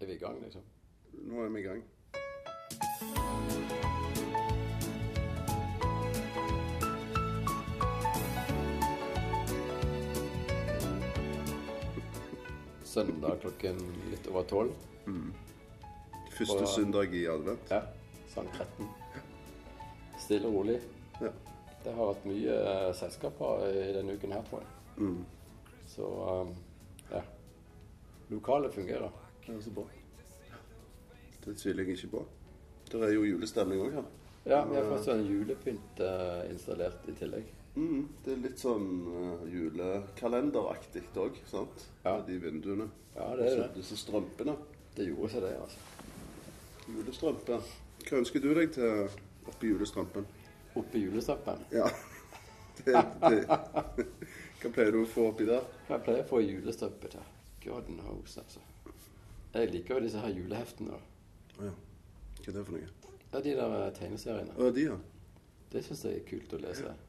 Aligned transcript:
Er 0.00 0.06
vi 0.06 0.12
i 0.12 0.18
gang, 0.18 0.42
liksom? 0.42 0.62
Nå 1.12 1.44
er 1.44 1.48
vi 1.48 1.60
i 1.60 1.62
gang. 1.62 1.82
Søndag 12.84 13.36
klokken 13.40 13.76
litt 14.10 14.26
over 14.30 14.42
tolv. 14.42 14.72
Første 16.38 16.62
Og- 16.62 16.68
søndag 16.68 17.14
i 17.14 17.26
advent. 17.26 17.70
Ja. 17.70 17.82
Sang 18.28 18.48
13. 18.54 18.88
Stille 20.18 20.46
og 20.48 20.54
rolig. 20.54 20.80
Ja. 21.20 21.30
Det 21.84 21.92
har 21.94 22.06
vært 22.12 22.24
mye 22.28 22.56
uh, 22.88 22.94
selskaper 22.94 23.66
i 23.68 23.92
denne 23.96 24.12
uken 24.16 24.32
her, 24.32 24.42
tror 24.48 24.60
jeg. 24.60 24.68
Mm. 24.96 25.24
Så 25.88 26.06
um, 26.06 26.54
ja. 27.10 27.22
Lokalet 28.30 28.74
fungerer. 28.74 29.10
Det 29.50 29.56
er 29.58 29.62
så 29.62 29.70
bra. 29.74 29.84
Det 31.44 31.56
tviler 31.58 31.82
jeg 31.82 31.96
ikke 31.96 32.08
på. 32.12 32.20
Det 32.92 33.00
er 33.02 33.14
jo 33.16 33.24
julestemning 33.26 33.80
òg 33.82 33.96
her. 33.96 34.04
Ja, 34.44 34.60
vi 34.68 34.76
har 34.78 34.86
fått 34.86 35.08
sånn 35.08 35.24
julepynt 35.26 36.02
eh, 36.06 36.44
installert 36.52 37.08
i 37.10 37.14
tillegg. 37.18 37.48
Mm, 37.74 38.04
det 38.24 38.32
er 38.32 38.38
litt 38.44 38.62
sånn 38.62 38.86
uh, 39.06 39.42
julekalenderaktig 39.50 41.02
òg, 41.18 41.36
sant? 41.50 41.84
Ja. 42.04 42.14
Med 42.14 42.30
de 42.30 42.38
vinduene. 42.44 42.86
Ja, 43.16 43.26
det 43.38 43.50
er 43.50 43.58
det. 43.64 43.68
Disse 43.80 43.98
strømpene. 43.98 44.54
Det 44.94 45.08
gjorde 45.08 45.32
seg, 45.34 45.44
det, 45.48 45.52
altså. 45.58 46.88
Julestrømpe. 46.94 47.60
Hva 48.06 48.22
ønsker 48.22 48.46
du 48.46 48.48
deg 48.54 48.72
til 48.78 49.20
oppi 49.50 49.74
julestrømpen? 49.74 50.30
Oppi 50.78 51.04
julestrømpen? 51.08 51.66
Ja. 51.74 51.90
Det, 52.80 52.94
det. 52.96 53.42
Hva 54.62 54.70
pleier 54.72 54.94
du 54.94 55.02
å 55.02 55.08
få 55.10 55.26
oppi 55.34 55.44
der? 55.44 55.66
Hva 55.84 55.98
jeg 55.98 56.04
pleier 56.06 56.22
å 56.22 56.28
få 56.30 56.38
julestrømpe 56.40 57.10
til? 57.12 57.26
God 57.66 57.90
knows, 57.92 58.38
altså. 58.40 58.62
Jeg 59.54 59.70
liker 59.72 59.98
jo 59.98 60.04
disse 60.06 60.22
her 60.22 60.34
juleheftene. 60.34 60.98
Å 61.58 61.68
ja. 61.68 61.76
Hva 62.40 62.48
er 62.48 62.56
det 62.56 62.64
for 62.66 62.76
noe? 62.76 62.90
Er 63.30 63.44
de 63.44 63.54
der 63.58 63.76
eh, 63.76 63.92
tegneseriene. 63.98 64.56
Å, 64.56 64.70
de, 64.74 64.84
ja. 64.88 64.98
Det 65.70 65.82
syns 65.86 66.04
jeg 66.06 66.20
er 66.20 66.26
kult 66.28 66.54
å 66.56 66.60
lese. 66.62 66.94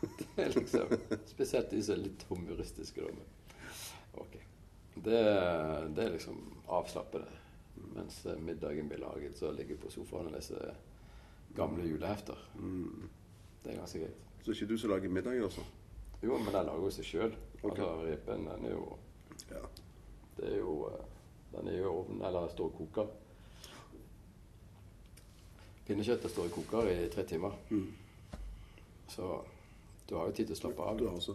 Det 0.00 0.26
er 0.40 0.54
liksom 0.54 0.92
Spesielt 1.28 1.72
de 1.74 1.82
som 1.84 1.98
er 1.98 2.06
litt 2.06 2.22
humoristiske. 2.30 3.04
Da. 3.04 3.10
men. 3.12 4.38
Det, 5.00 5.18
det 5.96 6.04
er 6.04 6.14
liksom 6.14 6.38
avslappende. 6.68 7.28
Mens 7.94 8.24
eh, 8.26 8.38
middagen 8.38 8.88
blir 8.88 9.02
laget, 9.02 9.38
så 9.38 9.52
ligger 9.52 9.76
jeg 9.76 9.82
på 9.84 9.92
sofaen 9.92 10.28
og 10.30 10.34
leser 10.36 10.74
gamle 11.56 11.86
julehefter. 11.88 12.38
Mm. 12.58 13.08
Det 13.62 13.72
er 13.72 13.78
ganske 13.80 14.02
greit. 14.02 14.26
Så 14.44 14.54
ikke 14.54 14.72
du 14.72 14.76
som 14.78 14.90
lager 14.92 15.12
middagen, 15.12 15.44
altså? 15.44 15.64
Jo, 16.22 16.36
men 16.38 16.52
den 16.52 16.66
lager 16.68 16.84
jo 16.84 16.90
seg 16.92 17.08
sjøl. 17.08 17.36
Okay. 17.60 17.70
Altså, 17.70 17.88
ribben, 18.04 18.48
den 18.48 18.66
er 18.68 18.76
jo 18.76 18.98
Ja. 19.50 19.62
Det 20.40 20.52
er 20.54 20.56
jo 20.62 20.88
eh, 20.88 21.00
Den 21.52 21.68
er 21.68 21.76
jo 21.76 21.82
i 21.82 21.90
ovnen, 21.90 22.22
eller 22.24 22.48
står 22.48 22.70
og 22.70 22.76
koker. 22.78 23.08
Pinnekjøttet 25.86 26.30
står 26.30 26.46
i 26.46 26.52
koker 26.54 26.90
i 26.92 27.08
tre 27.10 27.24
timer. 27.26 27.56
Mm. 27.70 27.88
Så 29.10 29.40
du 30.08 30.14
har 30.14 30.28
jo 30.28 30.36
tid 30.36 30.46
til 30.46 30.54
å 30.54 30.60
slappe 30.60 30.86
av. 30.86 30.98
Du 30.98 31.08
har 31.08 31.18
også. 31.18 31.34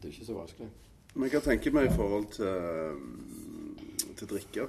Det 0.00 0.08
er 0.08 0.12
ikke 0.16 0.26
så 0.26 0.34
vanskelig. 0.34 0.68
Men 1.14 1.30
hva 1.30 1.40
tenker 1.44 1.76
vi 1.76 1.86
i 1.86 1.94
forhold 1.94 2.26
til, 2.34 2.98
mm, 2.98 4.12
til 4.18 4.32
drikke 4.34 4.66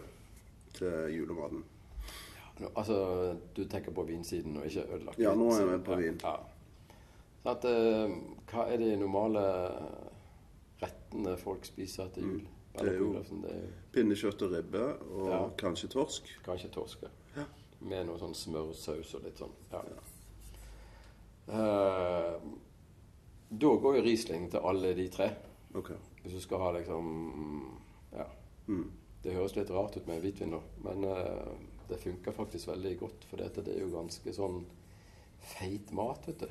til 0.78 1.18
julematen? 1.18 1.66
Ja, 2.62 2.70
Altså, 2.76 3.36
du 3.56 3.66
tenker 3.66 3.92
på 3.92 4.06
vinsiden 4.06 4.58
og 4.58 4.66
ikke 4.70 4.86
øl? 4.94 5.10
Ja, 5.18 5.34
nå 5.34 5.50
er 5.50 5.60
jeg 5.60 5.70
med 5.74 5.86
på 5.86 5.98
vin. 5.98 6.22
Ja. 6.22 6.36
Så 7.42 7.56
at, 7.56 7.66
uh, 7.66 8.18
hva 8.52 8.70
er 8.70 8.78
de 8.78 8.96
normale 9.02 9.44
rettene 10.82 11.38
folk 11.42 11.66
spiser 11.66 12.14
til 12.14 12.24
jul? 12.24 12.42
det 12.42 12.61
Det 12.72 12.88
er 12.88 12.98
jo 12.98 13.10
Pinnekjøtt 13.92 14.42
og 14.46 14.54
ribbe, 14.54 14.84
og 15.12 15.28
Ja. 15.30 15.50
kanskje 15.58 15.90
torsk. 15.92 16.24
kanskje 16.44 16.70
torsk. 16.72 17.04
Ja. 17.36 17.46
Med 17.82 18.06
noe 18.08 18.18
sånn 18.20 18.36
smørsaus 18.36 19.16
og 19.16 19.24
litt 19.24 19.38
sånn. 19.38 19.52
Ja. 19.72 19.84
Uh, 21.50 22.40
da 23.50 23.72
går 23.76 23.98
jo 23.98 24.04
Riesling 24.06 24.50
til 24.52 24.60
alle 24.64 24.94
de 24.96 25.08
tre. 25.10 25.36
Ok. 25.76 25.92
Hvis 26.24 26.34
du 26.34 26.40
skal 26.40 26.58
ha 26.60 26.72
liksom 26.72 27.78
Ja. 28.14 28.26
Mm. 28.68 28.92
Det 29.24 29.34
høres 29.34 29.56
litt 29.56 29.70
rart 29.70 29.98
ut 29.98 30.08
med 30.08 30.22
hvitvin, 30.22 30.52
da, 30.52 30.60
men 30.84 31.04
uh, 31.04 31.54
det 31.90 32.00
funker 32.00 32.32
faktisk 32.32 32.68
veldig 32.68 33.00
godt. 33.00 33.26
For 33.26 33.38
det 33.38 33.68
er 33.68 33.80
jo 33.82 33.92
ganske 33.92 34.34
sånn 34.34 34.66
feit 35.40 35.92
mat, 35.92 36.26
vet 36.28 36.40
du. 36.40 36.48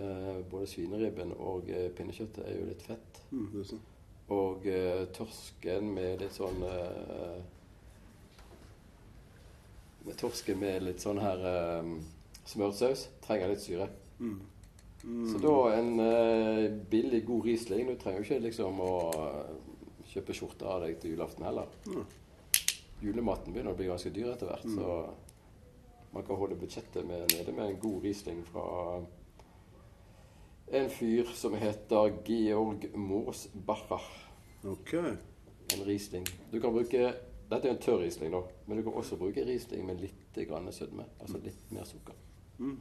Uh, 0.00 0.42
både 0.50 0.66
svineribben 0.66 1.32
og 1.32 1.68
pinnekjøttet 1.96 2.44
er 2.46 2.58
jo 2.58 2.66
litt 2.66 2.82
fett. 2.82 3.22
Mm, 3.30 3.50
det 3.52 3.60
er 3.60 3.64
sånn. 3.64 3.80
Og 4.30 4.66
eh, 4.70 5.06
torsken 5.16 5.90
med 5.96 6.20
litt 6.22 6.36
sånn 6.36 6.62
eh, 6.66 7.40
med 10.06 10.16
Torsken 10.16 10.58
med 10.60 10.84
litt 10.86 11.02
sånn 11.02 11.20
her 11.20 11.42
eh, 11.50 11.90
smørsaus 12.48 13.08
trenger 13.24 13.52
litt 13.52 13.64
syre. 13.64 13.90
Mm. 14.20 14.38
Så 15.32 15.40
da 15.40 15.54
en 15.78 15.94
eh, 16.04 16.66
billig, 16.92 17.22
god 17.24 17.46
Riesling 17.48 17.88
Du 17.88 17.94
trenger 17.96 18.20
jo 18.20 18.26
ikke 18.26 18.44
liksom 18.44 18.82
å 18.84 18.94
eh, 19.16 19.52
kjøpe 20.10 20.36
skjorte 20.36 20.68
av 20.68 20.82
deg 20.84 20.98
til 21.00 21.14
julaften 21.14 21.46
heller. 21.46 21.70
Mm. 21.88 22.04
Julematen 23.00 23.54
begynner 23.54 23.72
å 23.72 23.78
bli 23.78 23.88
ganske 23.88 24.12
dyr 24.12 24.34
etter 24.34 24.50
hvert, 24.50 24.66
så 24.68 24.96
man 26.10 26.24
kan 26.26 26.36
holde 26.36 26.58
budsjettet 26.58 27.06
med, 27.06 27.30
nede 27.32 27.54
med 27.56 27.70
en 27.70 27.78
god 27.80 28.04
Riesling 28.04 28.42
fra 28.50 28.64
en 30.70 30.90
fyr 30.90 31.24
som 31.34 31.54
heter 31.54 32.12
Georg 32.24 32.86
Morsbacher. 32.94 34.00
Ok. 34.62 34.94
En 34.94 35.84
Riesling. 35.84 36.26
Du 36.50 36.60
kan 36.60 36.72
bruke 36.72 37.14
Dette 37.50 37.66
er 37.66 37.74
en 37.74 37.80
tørr 37.82 37.98
Riesling, 38.04 38.30
da, 38.30 38.44
men 38.66 38.78
du 38.78 38.84
kan 38.86 38.94
også 38.94 39.16
bruke 39.18 39.42
Riesling 39.42 39.82
med 39.86 39.98
litt 39.98 40.36
grann 40.46 40.70
sødme. 40.72 41.02
Altså 41.18 41.40
litt 41.42 41.72
mer 41.74 41.82
sukker. 41.88 42.14
Mm. 42.58 42.76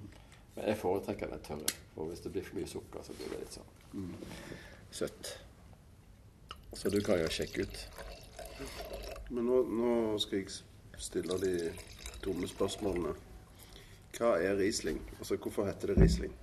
Men 0.56 0.68
jeg 0.68 0.78
foretrekker 0.78 1.32
den 1.32 1.42
tørre, 1.42 1.74
for 1.96 2.12
hvis 2.12 2.22
det 2.22 2.32
blir 2.36 2.46
for 2.46 2.60
mye 2.60 2.70
sukker, 2.70 3.02
så 3.02 3.16
blir 3.18 3.34
det 3.34 3.40
litt 3.42 3.58
sånn 3.58 4.12
søtt. 4.92 5.32
Så 6.74 6.90
du 6.94 7.00
kan 7.02 7.18
jo 7.18 7.32
sjekke 7.34 7.66
ut. 7.66 7.82
Men 9.34 9.50
nå, 9.50 9.64
nå 9.66 9.96
skal 10.22 10.44
jeg 10.44 11.02
stille 11.02 11.38
de 11.42 11.54
dumme 12.22 12.50
spørsmålene. 12.50 13.16
Hva 14.18 14.36
er 14.38 14.58
Riesling? 14.60 15.02
Altså, 15.18 15.38
hvorfor 15.42 15.66
heter 15.66 15.94
det 15.94 16.04
Riesling? 16.04 16.34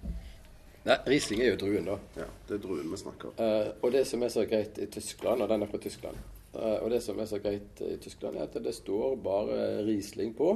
Nei, 0.87 0.97
Riesling 1.11 1.43
er 1.43 1.53
jo 1.53 1.61
druen, 1.65 1.87
da. 1.89 1.99
Ja, 2.17 2.27
Det 2.49 2.59
er 2.59 2.63
druen 2.63 2.91
vi 2.93 3.01
snakker 3.01 3.33
om. 3.33 3.39
Uh, 3.41 3.71
og 3.83 3.93
det 3.93 4.05
som 4.07 4.23
er 4.23 4.33
så 4.33 4.47
greit 4.47 4.79
i 4.79 4.87
Tyskland, 4.87 5.43
og 5.43 5.51
den 5.51 5.67
er 5.67 5.71
fra 5.71 5.81
Tyskland 5.83 6.19
uh, 6.55 6.77
Og 6.85 6.91
det 6.95 7.01
som 7.03 7.19
er 7.19 7.27
så 7.27 7.41
greit 7.43 7.83
i 7.83 7.97
Tyskland, 8.03 8.39
er 8.39 8.47
at 8.47 8.59
det 8.63 8.75
står 8.75 9.17
bare 9.25 9.85
Riesling 9.87 10.37
på. 10.39 10.53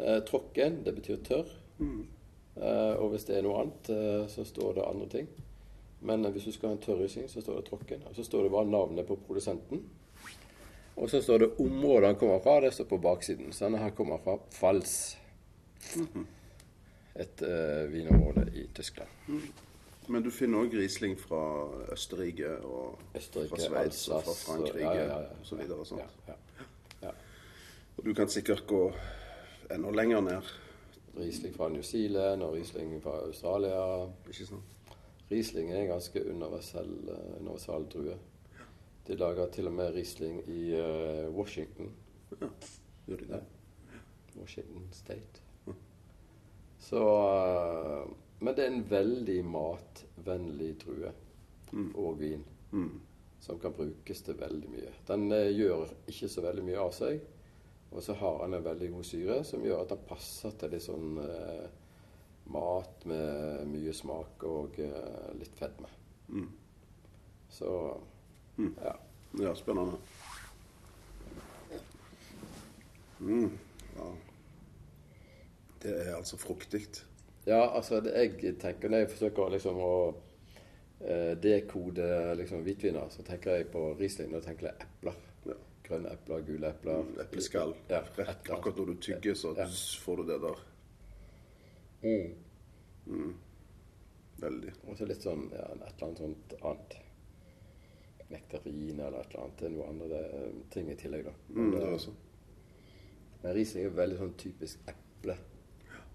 Uh, 0.00 0.18
tråkken, 0.26 0.82
det 0.84 0.96
betyr 0.96 1.22
tørr. 1.26 1.52
Eh, 2.56 2.94
og 2.98 3.12
hvis 3.12 3.24
det 3.28 3.38
er 3.38 3.46
noe 3.46 3.62
annet, 3.62 3.88
eh, 3.94 4.26
så 4.28 4.44
står 4.44 4.74
det 4.76 4.84
andre 4.84 5.08
ting. 5.12 5.28
Men 6.04 6.24
eh, 6.24 6.32
hvis 6.34 6.48
du 6.48 6.52
skal 6.52 6.70
ha 6.70 6.76
en 6.76 6.82
tørr 6.82 6.98
Riesling, 7.00 7.28
så 7.30 7.40
står 7.40 7.60
det 7.60 7.68
tråkken. 7.70 8.02
Og 8.10 8.16
så 8.16 8.26
står 8.26 8.46
det 8.46 8.52
bare 8.52 8.68
navnet 8.68 9.08
på 9.08 9.18
produsenten. 9.26 9.84
Og 11.00 11.08
så 11.08 11.22
står 11.24 11.38
det 11.38 11.54
området 11.62 12.10
han 12.10 12.20
kommer 12.20 12.42
fra. 12.44 12.58
Det 12.60 12.74
står 12.76 12.90
på 12.90 13.00
baksiden. 13.00 13.52
Så 13.52 13.64
denne 13.64 13.80
her 13.80 13.94
kommer 13.96 14.20
fra 14.20 14.36
Pfalz. 14.50 15.16
Et 17.20 17.42
eh, 17.44 17.82
vinområde 17.92 18.46
i 18.56 18.66
Tyskland. 18.74 19.10
Men 20.10 20.24
du 20.24 20.30
finner 20.34 20.64
òg 20.64 20.74
Riesling 20.74 21.18
fra 21.20 21.42
Østerrike 21.92 22.54
og 22.66 23.02
Østerrike, 23.14 23.50
fra 23.52 23.60
Sveits 23.66 24.00
og 24.08 24.24
fra 24.24 24.34
Frankrike 24.38 24.80
ja, 24.80 24.94
ja, 24.96 25.04
ja, 25.04 25.18
ja. 25.26 25.36
osv. 25.42 25.60
Og, 25.76 25.84
sånt. 25.86 26.24
Ja, 26.26 26.38
ja. 27.02 27.12
og 27.98 28.08
du 28.08 28.14
kan 28.16 28.32
sikkert 28.32 28.64
gå 28.66 28.82
enda 29.70 29.92
lenger 29.94 30.24
ned. 30.26 30.50
Riesling 31.18 31.54
fra 31.54 31.68
New 31.68 31.82
Zealand 31.82 32.42
og 32.42 32.54
Riesling 32.54 32.96
fra 33.02 33.18
Australia. 33.26 33.84
Ikke 34.30 34.48
sant? 34.48 34.96
Riesling 35.30 35.70
er 35.70 35.84
en 35.84 35.92
ganske 35.92 36.24
universell, 36.26 36.90
universell 36.90 37.40
universal 37.40 37.86
drue. 37.92 38.16
De 39.06 39.16
lager 39.16 39.50
til 39.50 39.66
og 39.66 39.72
med 39.72 39.94
Riesling 39.94 40.42
i 40.48 40.72
uh, 40.74 41.36
Washington. 41.36 41.92
Gjør 43.06 43.16
de 43.16 43.28
det? 43.28 43.42
Washington 44.36 44.88
State. 44.92 45.49
Så 46.80 47.02
eh, 47.28 48.08
Men 48.40 48.56
det 48.56 48.64
er 48.64 48.72
en 48.72 48.86
veldig 48.90 49.40
matvennlig 49.44 50.74
drue. 50.84 51.12
Og 51.94 52.16
vin. 52.18 52.44
Mm. 52.72 53.00
Som 53.40 53.58
kan 53.60 53.72
brukes 53.72 54.22
til 54.22 54.38
veldig 54.40 54.70
mye. 54.72 54.94
Den 55.08 55.28
eh, 55.32 55.52
gjør 55.54 55.92
ikke 56.10 56.28
så 56.28 56.44
veldig 56.44 56.64
mye 56.66 56.80
av 56.80 56.94
seg. 56.96 57.20
Og 57.90 58.02
så 58.02 58.14
har 58.14 58.40
han 58.44 58.54
en 58.54 58.64
veldig 58.64 58.90
god 58.94 59.06
syre 59.06 59.36
som 59.44 59.64
gjør 59.66 59.84
at 59.84 59.94
han 59.94 60.02
passer 60.08 60.54
til 60.58 60.72
litt 60.74 60.86
sånn 60.86 61.20
eh, 61.24 61.68
mat 62.54 63.06
med 63.10 63.70
mye 63.70 63.94
smak 63.94 64.44
og 64.46 64.78
eh, 64.82 65.30
litt 65.38 65.54
fedme. 65.58 65.90
Mm. 66.30 66.48
Så 67.50 67.70
ja. 68.58 68.96
Ja, 69.40 69.54
spennende. 69.54 69.98
Mm. 73.20 73.50
Ja. 73.96 74.10
Det 75.82 75.94
er 76.06 76.14
altså 76.16 76.36
fruktig. 76.36 76.82
Ja, 77.46 77.62
altså 77.76 78.00
det, 78.04 78.12
jeg 78.42 78.58
tenker 78.60 78.88
når 78.92 78.98
jeg 79.04 79.10
forsøker 79.14 79.52
liksom 79.54 79.78
å 79.80 79.92
eh, 81.00 81.32
dekode 81.40 82.34
liksom, 82.36 82.62
hvitviner, 82.66 83.08
så 83.10 83.22
tenker 83.24 83.56
jeg 83.56 83.70
på 83.72 83.84
Riesling. 83.98 84.32
Da 84.36 84.40
tenker 84.44 84.68
jeg 84.68 84.84
epler. 84.84 85.16
Ja. 85.48 85.56
Grønne 85.86 86.12
epler, 86.12 86.44
gule 86.46 86.68
epler. 86.74 87.06
Epleskall. 87.24 87.72
Ja, 87.90 88.02
Rett, 88.18 88.44
akkurat 88.52 88.76
når 88.78 88.92
du 88.92 89.00
tygger, 89.08 89.34
så 89.34 89.54
Ja. 89.56 89.66
får 90.04 90.16
du 90.20 90.26
det 90.32 90.40
der. 90.44 90.60
Mm. 92.02 93.34
Veldig. 94.40 94.72
Og 94.88 94.96
så 94.96 95.06
litt 95.08 95.24
sånn 95.24 95.48
ja, 95.52 95.64
et 95.64 95.80
eller 95.80 96.06
annet 96.06 96.18
sånt 96.22 96.54
annet. 96.60 96.96
Nektarin 98.30 99.00
eller 99.00 99.20
et 99.20 99.32
eller 99.34 99.42
annet. 99.46 99.56
Det 99.58 99.66
er 99.66 99.74
noe 99.74 99.88
andre 99.90 100.08
det, 100.12 100.50
ting 100.70 100.90
i 100.92 100.96
tillegg, 101.00 101.24
da. 101.26 101.32
Mm, 101.48 101.56
Men, 101.62 101.70
det 101.74 101.80
er 101.82 101.88
eh, 101.88 101.94
også. 101.96 102.14
men 103.42 103.54
Riesling 103.56 103.88
er 103.88 103.96
veldig 103.98 104.18
sånn 104.20 104.36
typisk 104.38 104.92
eple 104.92 105.36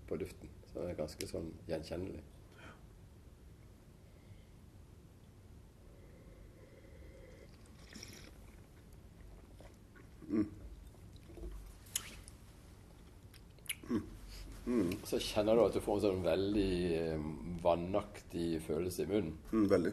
på 0.10 0.18
duften. 0.22 0.50
Så 0.72 0.80
det 0.82 0.92
er 0.94 1.00
ganske 1.00 1.28
sånn 1.30 1.52
gjenkjennelig. 1.70 2.24
Så 15.06 15.20
kjenner 15.22 15.56
du 15.56 15.62
at 15.68 15.76
du 15.78 15.82
får 15.84 16.00
en 16.00 16.04
sånn 16.08 16.22
veldig 16.26 16.70
eh, 16.98 17.26
vannaktig 17.62 18.48
følelse 18.66 19.04
i 19.06 19.10
munnen. 19.12 19.36
Mm, 19.52 19.66
veldig. 19.70 19.92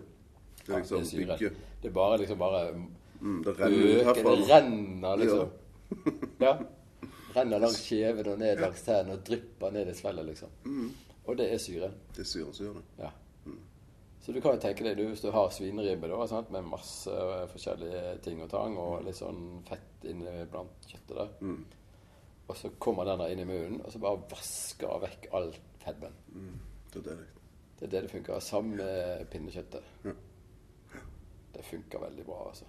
Det 0.62 0.73
er 0.73 0.81
liksom 0.81 1.05
bygge. 1.19 1.50
Det 1.82 1.91
er 1.91 1.97
bare 1.97 2.20
liksom 2.25 2.41
bare 2.41 2.67
Mm, 3.23 3.37
det 3.44 3.53
renner 3.55 4.00
herfra. 4.05 4.31
det 4.35 4.47
renner 4.50 5.17
liksom. 5.20 5.50
Ja. 6.41 6.56
Renner 7.32 7.62
langs 7.62 7.81
kjeven 7.87 8.29
og 8.34 8.38
ned 8.40 8.61
langs 8.61 8.84
tennene 8.87 9.17
og 9.17 9.26
drypper 9.26 9.75
ned 9.75 9.90
i 9.90 9.96
svelget, 9.96 10.29
liksom. 10.29 10.55
Mm. 10.69 10.88
Og 11.23 11.37
det 11.38 11.49
er 11.52 11.61
syre. 11.62 11.93
Det 12.12 12.25
er 12.25 12.29
syren 12.29 12.56
som 12.56 12.67
gjør 12.67 12.81
det. 12.81 12.87
Ja. 13.00 13.12
Så 14.23 14.32
du 14.32 14.40
kan 14.40 14.55
jo 14.55 14.62
tenke 14.62 14.84
deg 14.87 14.99
du, 15.00 15.08
hvis 15.11 15.23
du 15.25 15.32
har 15.34 15.49
svineribbe 15.50 16.06
da, 16.06 16.19
sant, 16.31 16.50
med 16.55 16.67
masse 16.70 17.11
eh, 17.11 17.46
forskjellige 17.50 18.02
ting 18.23 18.43
og 18.44 18.50
tang, 18.52 18.76
og 18.79 19.00
litt 19.02 19.19
sånn 19.19 19.40
fett 19.67 20.06
inni 20.06 20.44
blant 20.50 20.87
kjøttet 20.87 21.17
der. 21.17 21.32
Mm. 21.43 21.64
Og 22.46 22.58
så 22.58 22.70
kommer 22.82 23.08
den 23.08 23.19
der 23.19 23.32
inn 23.35 23.43
i 23.43 23.46
munnen, 23.49 23.81
og 23.82 23.90
så 23.90 24.02
bare 24.02 24.23
vasker 24.31 25.02
vekk 25.02 25.26
all 25.35 25.50
fedmen. 25.82 26.14
Mm. 26.37 26.52
Det 26.93 27.02
er 27.02 27.08
det. 27.08 27.17
Det 27.81 27.88
er 27.88 27.94
det 27.96 28.05
det 28.05 28.12
funker. 28.12 28.38
Sammen 28.46 28.78
med 28.78 29.26
pinnekjøttet. 29.32 29.90
Ja. 30.06 30.14
Det 31.56 31.67
funker 31.67 32.06
veldig 32.06 32.26
bra, 32.28 32.38
altså. 32.52 32.69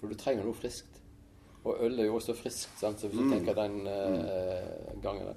For 0.00 0.08
du 0.08 0.16
trenger 0.16 0.48
noe 0.48 0.56
friskt. 0.56 0.99
Og 1.64 1.76
øl 1.84 1.98
er 2.00 2.06
jo 2.06 2.14
også 2.16 2.34
friskt, 2.34 2.78
sant? 2.80 3.00
så 3.00 3.08
hvis 3.08 3.18
du 3.18 3.24
Mm. 3.24 3.30
tenker 3.32 3.54
den 3.54 3.86
eh, 3.86 5.00
gangen. 5.02 5.34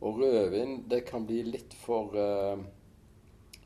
Og 0.00 0.18
rødvin, 0.18 0.84
det 0.88 1.04
kan 1.06 1.26
bli 1.26 1.42
litt 1.42 1.74
for 1.74 2.14
eh, 2.16 2.56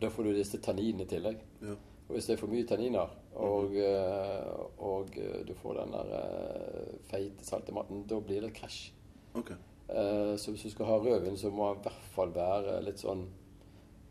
Da 0.00 0.08
får 0.08 0.24
du 0.24 0.32
disse 0.34 0.58
tanninene 0.60 1.02
i 1.06 1.06
tillegg. 1.06 1.38
Ja. 1.62 1.72
Og 2.08 2.14
hvis 2.14 2.26
det 2.26 2.34
er 2.36 2.40
for 2.42 2.48
mye 2.52 2.66
tanniner, 2.68 3.08
og, 3.34 3.72
eh, 3.74 4.50
og 4.78 5.16
eh, 5.16 5.44
du 5.46 5.54
får 5.54 5.74
den 5.80 5.92
der 5.92 6.10
eh, 6.18 6.98
feite, 7.10 7.44
salte 7.44 7.72
maten, 7.72 8.04
da 8.06 8.18
blir 8.20 8.40
det 8.42 8.52
krasj. 8.54 8.90
Okay. 9.34 9.56
Eh, 9.88 10.36
Så 10.36 10.50
hvis 10.50 10.62
du 10.62 10.70
skal 10.70 10.86
ha 10.86 10.98
rødvin, 10.98 11.36
så 11.36 11.50
må 11.50 11.70
den 11.72 11.80
i 11.80 11.82
hvert 11.88 12.04
fall 12.14 12.30
være 12.34 12.82
litt 12.84 12.98
sånn 12.98 13.26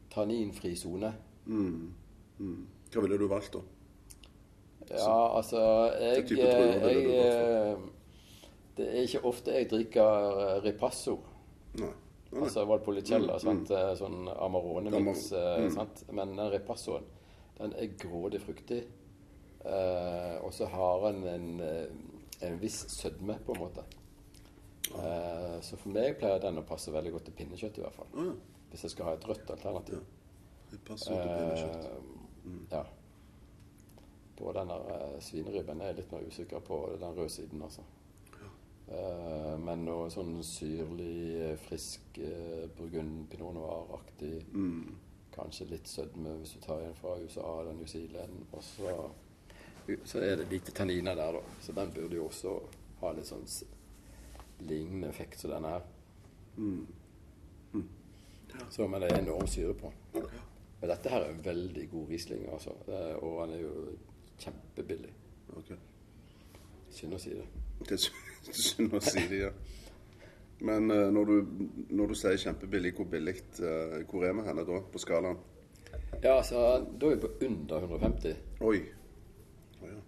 tanninfri 0.09 0.75
sone. 0.75 1.13
Mm. 1.45 1.91
Mm. 2.39 2.65
Hva 2.91 3.01
ville 3.03 3.17
du 3.19 3.27
valgt, 3.27 3.53
da? 3.53 3.59
Ja, 4.91 5.37
altså 5.37 5.59
jeg, 5.99 6.27
det, 6.29 6.37
jeg, 6.37 7.05
gått 7.05 7.15
eh, 7.15 7.77
Det 8.77 8.87
er 8.91 9.05
ikke 9.07 9.21
ofte 9.25 9.51
jeg 9.55 9.69
drikker 9.71 10.39
eh, 10.43 10.59
ripasso. 10.65 11.17
Nei. 11.79 11.89
Nei. 12.31 12.41
Altså 12.43 12.65
Valpolicella, 12.67 13.37
Mm, 13.37 13.39
sant? 13.39 13.71
eh, 13.71 13.93
sånn 13.95 14.27
Amarone-mix. 14.27 15.29
Amar- 15.31 15.87
mm. 16.09 16.13
Men 16.17 16.35
den 16.35 16.51
ripassoen, 16.51 17.05
den 17.57 17.73
er 17.79 17.93
grådig 17.97 18.41
fruktig. 18.43 18.81
Eh, 19.65 20.35
og 20.43 20.51
så 20.53 20.65
har 20.69 21.05
den 21.11 21.23
en, 21.27 21.61
en 22.41 22.59
viss 22.61 22.81
sødme, 22.91 23.37
på 23.45 23.55
en 23.55 23.61
måte. 23.61 23.85
Eh, 24.95 25.55
så 25.65 25.77
for 25.79 25.89
meg 25.95 26.19
pleier 26.19 26.39
den 26.43 26.59
å 26.61 26.65
passe 26.67 26.91
veldig 26.93 27.11
godt 27.15 27.25
til 27.29 27.37
pinnekjøtt, 27.39 27.79
i 27.79 27.85
hvert 27.85 27.95
fall. 27.95 28.11
Ja. 28.19 28.33
Hvis 28.71 28.83
jeg 28.85 28.91
skal 28.91 29.05
ha 29.09 29.13
et 29.15 29.25
rødt 29.29 29.49
alternativ. 29.55 30.01
Ja. 30.03 30.75
Ripasso 30.75 31.13
til 31.15 31.31
pinnekjøtt. 31.31 31.85
Eh, 31.85 32.59
ja. 32.75 32.83
På 34.35 34.51
den 34.51 34.67
der 34.67 34.89
eh, 34.95 35.19
svineribben 35.23 35.81
er 35.81 35.93
jeg 35.93 36.01
litt 36.01 36.11
mer 36.11 36.25
usikker 36.27 36.63
på 36.65 36.79
den 36.99 37.15
røde 37.15 37.29
siden, 37.29 37.61
altså. 37.63 37.85
Eh, 38.87 39.53
men 39.57 39.85
noe 39.87 40.09
sånn 40.13 40.35
syrlig, 40.45 41.17
eh, 41.41 41.55
frisk 41.57 42.19
uh, 42.21 42.65
burgund 42.77 43.25
pinot 43.31 43.55
noir-aktig. 43.57 44.33
Mm. 44.53 44.97
Kanskje 45.35 45.69
litt 45.71 45.89
sødme 45.89 46.35
hvis 46.39 46.55
du 46.55 46.59
tar 46.63 46.83
en 46.83 46.97
fra 46.99 47.15
USA 47.21 47.47
eller 47.61 47.79
New 47.79 47.89
Zealand. 47.89 48.43
Og 48.51 48.63
så, 48.63 48.93
så 50.05 50.21
er 50.21 50.37
det 50.41 50.51
lite 50.51 50.75
tanniner 50.75 51.17
der, 51.17 51.39
da. 51.39 51.57
Så 51.61 51.75
den 51.75 51.95
burde 51.95 52.19
jo 52.19 52.27
også 52.29 52.59
ha 53.01 53.11
litt 53.15 53.31
sånn 53.31 53.47
lignende 54.69 55.09
effekt 55.09 55.41
som 55.41 55.51
denne 55.55 55.73
her. 55.75 55.89
Mm. 56.55 56.85
Så, 58.71 58.87
men 58.87 59.01
det 59.01 59.09
er 59.11 59.19
enorm 59.19 59.47
syre 59.51 59.73
på. 59.75 59.91
Men 60.13 60.91
dette 60.91 61.11
her 61.11 61.25
er 61.25 61.33
en 61.33 61.43
veldig 61.43 61.89
god 61.91 62.11
Riesling, 62.13 62.45
altså. 62.53 62.75
Og 63.19 63.41
han 63.41 63.55
er 63.57 63.65
jo 63.65 63.73
kjempebillig. 64.75 65.13
Okay. 65.55 65.77
Synd 66.91 67.15
å 67.15 67.19
si 67.19 67.33
det. 67.35 67.45
Det 67.87 67.95
er 67.95 68.03
synd 68.67 68.95
å 68.95 69.01
si 69.03 69.23
det, 69.29 69.41
ja. 69.45 69.51
Men 70.59 70.91
uh, 70.91 71.11
når, 71.11 71.25
du, 71.31 71.69
når 71.95 72.11
du 72.11 72.15
sier 72.15 72.39
kjempebillig, 72.39 72.93
hvor 72.95 73.09
billig 73.11 73.35
uh, 73.59 74.01
Hvor 74.07 74.23
er 74.23 74.35
vi 74.37 74.45
henne 74.47 74.63
da, 74.67 74.81
på 74.91 75.01
skalaen? 75.03 75.39
Ja, 76.21 76.37
altså, 76.37 76.85
da 76.95 77.09
er 77.11 77.17
vi 77.17 77.23
på 77.25 77.31
under 77.47 77.87
150. 77.87 78.37
Oi. 78.63 78.77
Oh, 79.81 79.89
ja. 79.89 79.99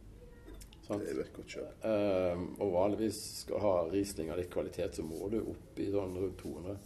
Sånt? 0.85 1.03
Det 1.03 1.11
er 1.11 1.17
jo 1.17 1.25
et 1.25 1.33
godt 1.35 1.57
kjøp. 1.57 1.83
Uh, 1.83 2.45
og 2.63 2.71
vanligvis 2.77 3.19
skal 3.41 3.59
du 3.59 3.65
ha 3.65 3.73
Riesling 3.91 4.31
av 4.31 4.39
litt 4.39 4.51
kvalitet, 4.53 4.95
så 4.95 5.03
må 5.03 5.27
du 5.31 5.41
opp 5.43 5.83
i 5.83 5.89
sånn 5.91 6.15
rundt 6.15 6.39
200. 6.43 6.77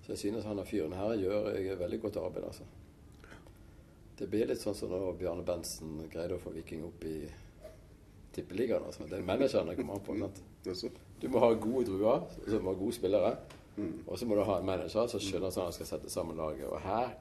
Så 0.00 0.14
jeg 0.16 0.22
synes 0.24 0.46
han 0.48 0.62
fyren 0.66 0.96
her 0.98 1.14
gjør 1.22 1.78
veldig 1.84 2.02
godt 2.02 2.18
arbeid, 2.18 2.50
altså. 2.50 2.66
Det 4.20 4.28
blir 4.28 4.50
litt 4.50 4.60
sånn 4.60 4.76
som 4.76 4.90
da 4.92 4.98
Bjarne 5.16 5.44
Bensen 5.46 5.96
greide 6.12 6.36
å 6.36 6.42
få 6.42 6.52
Viking 6.52 6.84
opp 6.84 7.04
i 7.08 7.22
tippeligaen. 8.36 8.84
Altså. 8.84 9.06
Det 9.08 9.16
er 9.16 9.24
manageren 9.24 9.70
det 9.72 9.78
kommer 9.78 9.96
an 9.96 10.04
på. 10.04 10.16
Sant? 10.20 10.42
Er 10.68 10.76
så. 10.76 10.90
Du 11.20 11.26
må 11.32 11.40
ha 11.40 11.48
gode 11.56 11.86
druer, 11.88 12.26
så 12.36 12.52
du 12.52 12.60
må 12.60 12.74
ha 12.74 12.78
gode 12.82 12.98
spillere. 12.98 13.32
Og 13.80 14.18
så 14.18 14.28
må 14.28 14.36
du 14.36 14.42
ha 14.44 14.58
en 14.60 14.66
manager 14.68 15.08
som 15.08 15.22
skjønner 15.22 15.52
sånn 15.54 15.70
han 15.70 15.76
skal 15.76 15.88
sette 15.88 16.12
sammen 16.12 16.36
laget. 16.36 16.66
Og 16.68 16.82
her 16.84 17.14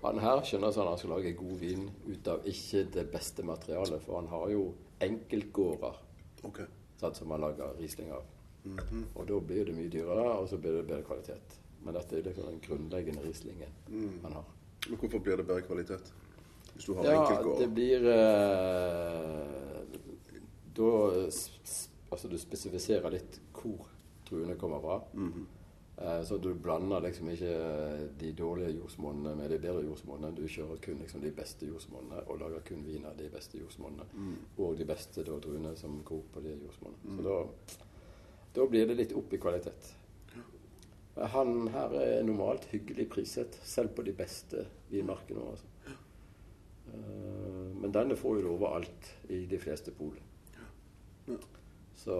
han 0.00 0.20
her 0.22 0.40
skjønner 0.46 0.72
sånn 0.72 0.88
han 0.88 0.98
skal 1.00 1.16
lage 1.16 1.34
god 1.36 1.56
vin 1.60 1.88
ut 2.06 2.28
av 2.30 2.44
ikke 2.46 2.84
det 2.94 3.04
beste 3.12 3.44
materialet, 3.44 4.00
for 4.04 4.20
han 4.20 4.30
har 4.30 4.52
jo 4.52 4.68
enkeltgårder 5.04 5.96
okay. 6.46 6.68
sånn, 7.00 7.16
som 7.18 7.34
han 7.34 7.42
lager 7.42 7.74
Riesling 7.80 8.12
av. 8.14 8.28
Og 9.16 9.24
da 9.28 9.40
blir 9.40 9.68
det 9.68 9.74
mye 9.74 9.90
dyrere, 9.92 10.28
og 10.38 10.48
så 10.50 10.60
blir 10.60 10.78
det 10.78 10.86
bedre 10.88 11.06
kvalitet. 11.08 11.58
Men 11.82 11.96
dette 11.98 12.16
er 12.16 12.24
liksom 12.26 12.48
den 12.48 12.62
grunnleggende 12.62 13.24
Rieslingen 13.26 13.74
han 14.22 14.38
har. 14.38 14.46
Men 14.88 14.98
hvorfor 14.98 15.18
blir 15.24 15.36
det 15.36 15.46
bedre 15.46 15.62
kvalitet? 15.66 16.12
Hvis 16.74 16.84
du 16.86 16.94
har 16.94 17.04
Ja, 17.04 17.20
enkeltgård? 17.20 17.58
det 17.60 17.68
blir 17.74 18.04
eh, 18.08 19.84
Da 20.78 20.90
Altså, 22.10 22.28
du 22.28 22.38
spesifiserer 22.40 23.10
litt 23.12 23.40
hvor 23.52 23.84
druene 24.28 24.54
kommer 24.56 24.80
fra. 24.80 24.94
Eh, 25.98 26.22
så 26.24 26.38
du 26.40 26.54
blander 26.54 27.00
liksom 27.04 27.28
ikke 27.28 27.50
de 28.20 28.30
dårlige 28.32 28.78
jordsmonnene 28.78 29.34
med 29.36 29.50
de 29.50 29.58
bedre 29.58 29.82
jordsmonnene. 29.84 30.30
Du 30.36 30.46
kjører 30.48 30.80
kun 30.80 31.02
liksom 31.02 31.20
de 31.20 31.32
beste 31.36 31.66
jordsmonnene 31.68 32.22
og 32.30 32.38
lager 32.40 32.60
kun 32.64 32.84
vin 32.86 33.04
av 33.04 33.16
de 33.18 33.28
beste 33.28 33.58
jordsmonnene. 33.60 34.06
Og 34.56 34.78
de 34.78 34.86
beste 34.88 35.24
da, 35.26 35.36
druene 35.42 35.74
som 35.76 36.00
går 36.04 36.16
opp 36.22 36.32
på 36.38 36.40
de 36.46 36.54
jordsmonnene. 36.54 37.16
Så 37.18 37.22
da, 37.28 37.36
da 38.54 38.66
blir 38.72 38.86
det 38.88 38.96
litt 39.02 39.12
opp 39.18 39.32
i 39.36 39.42
kvalitet. 39.42 39.92
Han 41.18 41.68
her 41.74 41.94
er 41.98 42.22
normalt 42.22 42.68
hyggelig 42.70 43.08
priset, 43.10 43.58
selv 43.64 43.88
på 43.96 44.04
de 44.06 44.12
beste 44.14 44.66
vinmarkene. 44.90 45.42
Altså. 45.50 45.66
Eh, 46.92 47.76
Men 47.80 47.92
denne 47.94 48.16
får 48.16 48.38
jo 48.38 48.42
du 48.42 48.50
overalt 48.52 49.12
i 49.30 49.44
de 49.46 49.58
fleste 49.58 49.90
pol. 49.94 50.14
Ja. 51.28 51.38
Så 51.96 52.16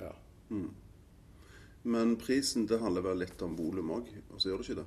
ja. 0.00 0.12
Men 1.82 2.16
prisen 2.16 2.66
det 2.66 2.80
handler 2.82 3.02
vel 3.06 3.22
litt 3.22 3.42
om 3.42 3.56
volum 3.56 3.90
òg, 3.96 4.10
og 4.32 4.40
så 4.40 4.50
gjør 4.50 4.62
det 4.62 4.68
ikke 4.68 4.80
det? 4.80 4.86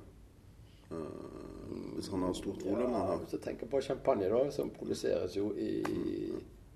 Eh, 0.92 1.72
hvis 1.96 2.08
han 2.12 2.22
har 2.22 2.36
stort 2.36 2.64
volum? 2.64 2.84
ja 2.84 3.04
har. 3.06 3.16
hvis 3.18 3.32
du 3.32 3.38
tenker 3.38 3.66
på 3.66 3.80
champagne, 3.80 4.28
da, 4.28 4.44
som 4.50 4.70
produseres 4.70 5.36
jo 5.36 5.52
i 5.56 5.82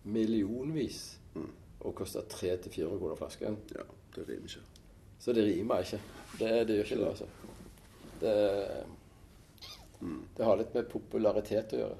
millionvis 0.04 1.18
og 1.80 1.94
koster 1.94 2.20
300-400 2.20 2.98
kroner 2.98 3.18
flasken. 3.18 3.58
Ja, 3.74 3.84
det 4.16 4.28
rimer 4.28 4.50
ikke. 4.50 4.85
Så 5.18 5.32
det 5.36 5.46
rimer 5.46 5.84
ikke. 5.84 6.00
Det, 6.38 6.50
det 6.68 6.76
gjør 6.76 6.84
ikke 6.84 7.00
det, 7.00 7.08
altså. 7.08 7.26
Det, 8.20 8.34
det 10.36 10.44
har 10.44 10.58
litt 10.60 10.74
med 10.76 10.90
popularitet 10.92 11.74
å 11.76 11.82
gjøre. 11.82 11.98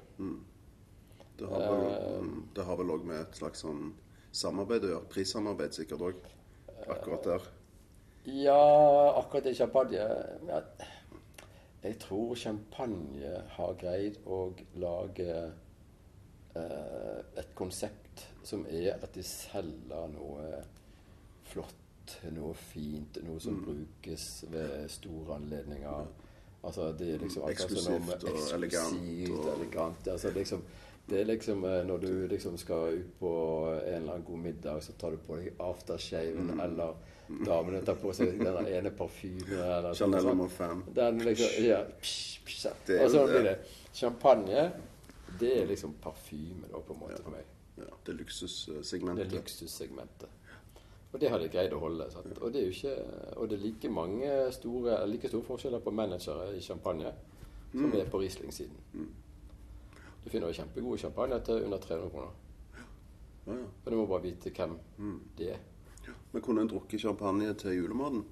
Det 1.37 1.49
har 1.51 1.63
vel, 1.63 1.85
mm, 2.25 2.43
det 2.55 2.65
har 2.65 2.79
vel 2.79 2.93
òg 2.95 3.05
med 3.05 3.21
et 3.21 3.39
slags 3.39 3.61
sånn 3.65 3.91
samarbeid 4.33 4.85
å 4.87 4.91
gjøre. 4.93 5.09
Prissamarbeid 5.13 5.77
sikkert 5.77 6.05
òg. 6.09 6.27
Akkurat 6.87 7.25
der. 7.25 7.47
Ja, 8.27 8.59
akkurat 9.17 9.45
i 9.47 9.55
champagne 9.55 10.01
ja, 10.49 10.57
Jeg 11.83 11.95
tror 12.03 12.35
champagne 12.35 13.41
har 13.53 13.77
greid 13.79 14.17
å 14.27 14.39
lage 14.81 15.29
eh, 16.57 17.19
et 17.39 17.53
konsept 17.55 18.25
som 18.47 18.65
er 18.67 18.97
at 18.97 19.13
de 19.15 19.23
selger 19.23 20.09
noe 20.11 20.61
flott, 21.47 21.86
noe 22.31 22.53
fint, 22.53 23.17
noe 23.23 23.39
som 23.39 23.59
brukes 23.65 24.45
ved 24.51 24.89
store 24.89 25.35
anledninger. 25.35 26.07
Altså 26.63 26.91
det 26.97 27.13
er 27.13 27.19
liksom 27.23 27.43
akkurat 27.47 27.71
og 27.71 28.53
elegant 28.53 28.63
eksklusivt, 28.63 29.39
og- 29.39 29.53
elegant. 29.59 30.07
Altså 30.07 30.31
liksom, 30.35 30.63
det 31.09 31.19
er 31.21 31.25
liksom 31.25 31.63
eh, 31.65 31.83
når 31.87 31.97
du 31.97 32.27
liksom 32.27 32.57
skal 32.57 32.97
ut 32.99 33.19
på 33.19 33.31
en 33.85 33.93
eller 33.93 34.13
annen 34.13 34.25
god 34.25 34.37
middag, 34.39 34.81
så 34.83 34.91
tar 34.99 35.11
du 35.11 35.17
på 35.27 35.35
deg 35.37 35.53
aftershaven, 35.59 36.47
Mm. 36.51 36.59
eller 36.59 36.93
damene 37.45 37.81
tar 37.85 37.95
på 37.95 38.13
seg 38.13 38.37
den 38.39 38.67
ene 38.67 38.89
parfymen 38.91 39.53
eller 39.59 39.93
Chanel 39.99 40.21
sånn. 40.21 40.27
nummer 40.37 40.47
fem. 40.49 40.83
Liksom 40.95 41.63
Ja, 41.65 41.83
psh, 42.01 42.39
psh, 42.45 42.67
Det 42.87 42.99
er 42.99 43.05
og 43.05 43.11
jo 43.11 43.17
så 43.19 43.27
blir 43.27 43.43
det 43.43 43.57
champagne. 43.93 44.71
Det 45.39 45.61
er 45.61 45.65
liksom 45.67 45.93
parfyme, 46.01 46.63
da, 46.71 46.79
på 46.79 46.93
en 46.93 46.99
måte, 46.99 47.21
for 47.23 47.31
meg. 47.31 47.43
Ja, 47.77 47.83
det 48.05 48.13
er 48.13 48.17
Det 48.17 49.25
er 49.27 49.37
luksussegmentet. 49.37 50.29
Og 51.17 51.21
det 51.23 51.29
har 51.33 51.39
de 51.41 51.47
greid 51.49 51.71
å 51.73 51.79
holde. 51.81 52.05
Og 52.45 52.51
det 52.53 52.61
er 52.61 52.67
ikke 52.69 52.91
Og 53.37 53.47
det 53.49 53.57
er 53.57 53.63
like 53.63 53.89
mange 53.89 54.51
store 54.53 54.99
like 55.09 55.27
store 55.31 55.43
forskjeller 55.47 55.79
på 55.81 55.91
managere 55.91 56.51
i 56.57 56.61
champagne 56.61 57.09
som 57.71 57.89
det 57.91 58.01
er 58.05 58.09
på 58.09 58.19
Riesling-siden. 58.21 59.07
Du 60.23 60.29
finner 60.29 60.47
jo 60.51 60.53
kjempegode 60.61 60.97
champagne 61.01 61.39
til 61.45 61.63
under 61.65 61.77
300 61.77 62.09
kroner. 62.09 62.35
Men 63.47 63.65
du 63.89 63.95
må 63.95 64.05
bare 64.05 64.21
vite 64.27 64.51
hvem 64.53 64.77
de 65.37 65.49
er. 65.55 65.57
Men 66.33 66.41
kunne 66.45 66.61
en 66.61 66.69
drukket 66.69 67.01
champagne 67.01 67.53
til 67.57 67.71
julematen? 67.79 68.23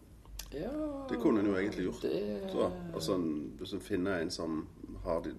Ja 0.54 0.70
Det 1.10 1.18
kunne 1.20 1.40
en 1.42 1.50
jo 1.50 1.56
egentlig 1.58 1.86
gjort. 1.88 2.02
Det 2.06 2.52
Så, 2.52 2.70
altså, 2.94 3.14
en- 3.16 3.54
hvis 3.58 3.74
en 3.74 3.80
finner 3.82 4.22
en 4.22 4.30
som 4.32 4.68
har 5.04 5.22
de, 5.22 5.34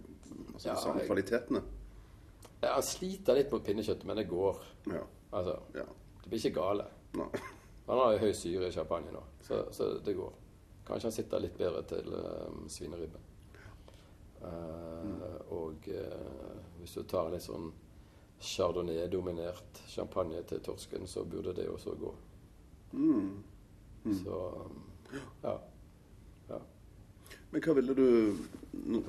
altså, 0.55 0.69
Ja, 0.69 0.75
de 0.75 0.81
samme 0.81 0.99
jeg- 1.01 1.07
kvalitetene. 1.09 1.63
Ja, 2.63 2.75
jeg 2.75 2.85
sliter 2.85 3.35
litt 3.35 3.53
mot 3.53 3.65
pinnekjøttet, 3.65 4.05
men 4.05 4.17
det 4.17 4.29
går. 4.29 4.57
Ja. 4.87 5.03
Altså, 5.33 5.57
ja. 5.75 5.85
det 6.25 6.31
blir 6.31 6.39
ikke 6.45 6.61
gale. 6.61 6.85
Nei. 7.15 7.29
Han 7.87 7.99
har 8.03 8.19
høy 8.19 8.33
syre 8.35 8.69
i 8.69 8.75
champagne 8.75 9.13
nå, 9.15 9.23
så, 9.47 9.63
så 9.73 9.93
det 10.05 10.17
går. 10.19 10.33
Kanskje 10.87 11.07
han 11.07 11.15
sitter 11.15 11.43
litt 11.43 11.59
bedre 11.59 11.83
til 11.87 12.13
uh, 12.15 12.67
svineribbe. 12.71 13.19
Eh, 14.47 15.53
og 15.55 15.89
uh, 15.89 16.57
hvis 16.79 16.93
du 16.95 17.03
tar 17.09 17.27
en 17.27 17.35
litt 17.35 17.47
sånn 17.47 17.71
chardonnay-dominert 18.43 19.81
champagne 19.89 20.43
til 20.47 20.61
torsken, 20.63 21.07
så 21.09 21.25
burde 21.25 21.55
det 21.57 21.69
også 21.73 21.95
gå. 21.99 22.13
Mm. 22.93 23.43
Så 24.23 24.37
ja. 25.43 25.55
ja. 26.49 26.61
Men 27.51 27.63
hva 27.65 27.75
ville 27.75 27.95
du 27.95 28.37
nå- 28.73 29.03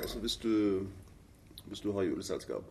Altså 0.00 0.18
hvis 0.20 0.36
du 0.36 0.86
Hvis 1.68 1.80
du 1.84 1.92
har 1.92 2.02
juleselskap, 2.02 2.64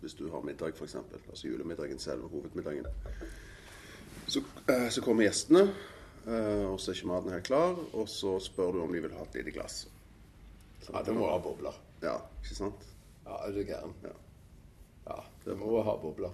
hvis 0.00 0.14
du 0.18 0.26
har 0.30 0.42
middag 0.42 0.74
f.eks., 0.74 0.96
altså 1.28 1.46
julemiddagen 1.46 1.98
selv, 1.98 2.26
hovedmiddagen, 2.28 2.86
så, 4.26 4.40
eh, 4.68 4.88
så 4.90 5.02
kommer 5.02 5.24
gjestene, 5.26 5.68
eh, 6.26 6.64
og 6.70 6.78
så 6.80 6.90
er 6.92 6.98
ikke 6.98 7.10
maten 7.10 7.32
helt 7.34 7.46
klar, 7.46 7.78
og 7.94 8.08
så 8.08 8.36
spør 8.42 8.72
du 8.72 8.82
om 8.84 8.92
de 8.92 9.00
vil 9.04 9.12
ha 9.16 9.22
et 9.26 9.34
lite 9.40 9.54
glass. 9.56 9.86
ja 10.92 11.02
det 11.02 11.14
må 11.16 11.26
ha 11.30 11.38
bobler. 11.38 11.74
Ja, 12.02 12.18
ikke 12.42 12.54
sant? 12.58 12.84
Ja, 13.24 13.38
er 13.46 13.52
du 13.52 13.62
gæren? 13.64 13.94
Ja. 14.04 14.14
Ja, 15.08 15.18
det 15.44 15.56
må 15.60 15.82
ha 15.84 15.96
bobler. 16.00 16.32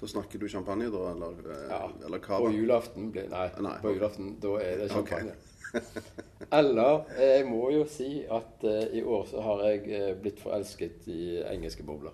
Da 0.00 0.06
snakker 0.06 0.38
du 0.38 0.48
champagne, 0.48 0.90
da, 0.92 1.10
eller, 1.12 1.36
eh, 1.52 1.68
Ja. 1.70 1.90
eller 2.04 2.18
På 2.18 2.50
julaften 2.52 3.10
blir 3.12 3.28
Nei, 3.30 3.50
Nei, 3.60 3.78
på 3.80 3.94
julaften, 3.94 4.38
da 4.40 4.48
er 4.60 4.76
det 4.78 4.90
champagne. 4.90 5.32
champagne. 5.32 5.42
Eller 6.52 7.04
jeg 7.18 7.46
må 7.48 7.70
jo 7.72 7.84
si 7.90 8.24
at 8.30 8.62
uh, 8.64 8.84
i 8.96 9.02
år 9.02 9.24
så 9.26 9.40
har 9.42 9.62
jeg 9.66 10.14
blitt 10.22 10.38
forelsket 10.40 11.08
i 11.10 11.42
engelske 11.42 11.82
bobler. 11.82 12.12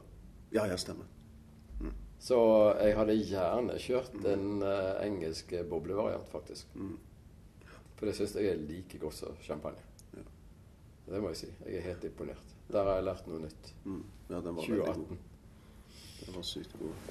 Ja, 0.53 0.65
ja, 0.67 0.77
stemmer. 0.77 1.05
Så 2.23 2.39
jeg 2.79 2.95
hadde 2.95 3.17
gjerne 3.19 3.79
kjørt 3.83 4.15
en 4.31 4.63
uh, 4.63 5.01
engelsk 5.03 5.57
boblevariant, 5.71 6.29
faktisk. 6.31 6.71
For 7.97 8.07
det 8.07 8.15
syns 8.19 8.37
jeg 8.39 8.53
er 8.53 8.63
like 8.69 9.01
godt 9.03 9.19
som 9.19 9.41
champagne. 9.43 9.83
Det 11.07 11.19
må 11.21 11.33
jeg 11.33 11.41
si. 11.43 11.49
Jeg 11.67 11.81
er 11.81 11.89
helt 11.91 12.05
imponert. 12.07 12.55
Der 12.71 12.87
har 12.87 13.01
jeg 13.01 13.07
lært 13.09 13.27
noe 13.29 13.43
nytt. 13.43 13.73
Mm. 13.85 14.05
Ja, 14.31 14.39
den 14.39 14.57
var 14.57 14.69
veldig 14.69 14.79
god. 14.79 15.03
2018. 15.03 15.19
Den 16.23 16.37
var 16.37 16.47
sykt 16.47 16.77
god. 16.79 17.11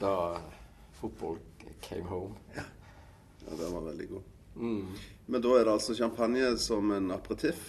Da 0.00 0.12
fotball 1.00 1.40
came 1.82 2.06
home. 2.10 2.36
Ja, 2.54 2.66
den 3.48 3.72
var 3.72 3.88
veldig 3.88 4.08
god. 4.12 4.30
Mm. 4.54 4.92
Men 5.26 5.42
da 5.42 5.56
er 5.56 5.64
det 5.64 5.74
altså 5.74 5.96
champagne 5.96 6.52
som 6.60 6.92
en 6.92 7.10
aperitiff. 7.16 7.64